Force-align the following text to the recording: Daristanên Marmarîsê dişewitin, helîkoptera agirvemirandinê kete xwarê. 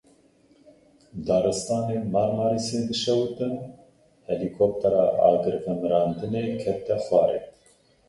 Daristanên 1.27 2.03
Marmarîsê 2.13 2.79
dişewitin, 2.89 3.55
helîkoptera 4.27 5.03
agirvemirandinê 5.29 6.45
kete 6.63 6.95
xwarê. 7.05 7.39